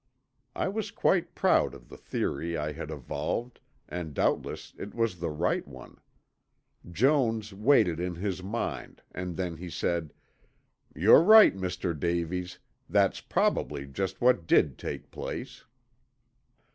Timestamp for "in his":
7.99-8.41